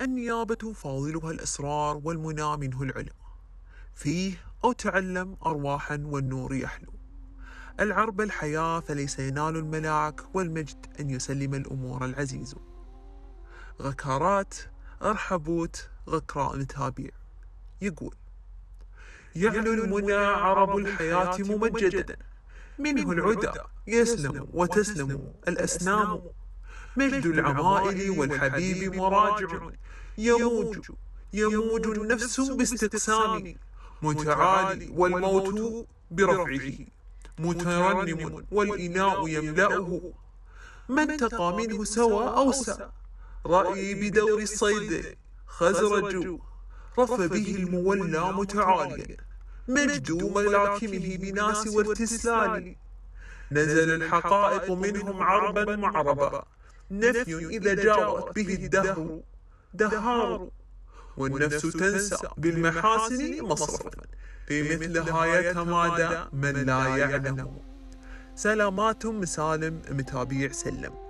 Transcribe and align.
النيابة 0.00 0.72
فاضلها 0.72 1.30
الأسرار 1.30 2.00
والمنى 2.04 2.56
منه 2.56 2.82
العلا 2.82 3.12
فيه 3.94 4.34
أو 4.64 4.72
تعلم 4.72 5.36
أرواحا 5.46 6.02
والنور 6.04 6.54
يحلو. 6.54 6.92
العرب 7.80 8.20
الحياة 8.20 8.80
فليس 8.80 9.18
ينال 9.18 9.56
الملاك 9.56 10.20
والمجد 10.34 10.86
أن 11.00 11.10
يسلم 11.10 11.54
الأمور 11.54 12.04
العزيز. 12.04 12.54
غكارات 13.82 14.54
أرحبوت 15.02 15.88
غكراء 16.08 16.56
متابيع 16.56 17.10
يقول 17.80 18.14
يعلو 19.36 19.72
المنى 19.72 20.12
عرب 20.14 20.76
الحياة 20.76 21.36
ممجدا. 21.38 22.16
منه 22.78 23.12
العدى 23.12 23.60
يسلم 23.86 24.48
وتسلم 24.52 25.32
الأسنام. 25.48 26.22
مجد 27.00 27.26
العمائل 27.26 28.10
والحبيب 28.10 28.94
مراجع. 28.94 29.48
يموج 30.18 30.90
يموج 31.32 31.86
النفس 31.86 32.40
باستقسام. 32.40 33.54
متعالي 34.02 34.88
والموت 34.98 35.86
برفعه. 36.10 36.70
مترنم 37.38 38.46
والإناء 38.52 39.28
يملأه. 39.28 40.12
من 40.88 41.16
تقى 41.16 41.56
منه 41.56 41.84
سوى 41.84 42.24
أوسى 42.42 42.88
رأيي 43.46 43.94
بدور 43.94 44.38
الصيد. 44.42 45.16
خزرج 45.46 46.38
رف 46.98 47.20
به 47.20 47.56
المولى 47.58 48.32
متعاليا. 48.32 49.16
مجد 49.68 50.22
ملاكمه 50.36 51.16
بناس 51.22 51.66
وارتسلال 51.66 52.76
نزل 53.52 54.02
الحقائق 54.02 54.70
منهم 54.70 55.22
عربا 55.22 55.76
معربا 55.76 56.44
نفي 56.90 57.46
إذا 57.46 57.74
جاورت 57.74 58.34
به 58.34 58.54
الدهر 58.54 59.20
دهار. 59.74 60.50
والنفس 61.16 61.62
تنسى 61.62 62.16
بالمحاسن 62.36 63.42
مصرفا. 63.42 63.90
في 64.48 64.62
مثلها 64.62 65.26
يتمادى 65.26 66.28
من 66.32 66.52
لا 66.52 66.96
يعلم. 66.96 67.58
سلامات 68.34 69.06
مسالم 69.06 69.82
متابيع 69.90 70.52
سلم. 70.52 71.09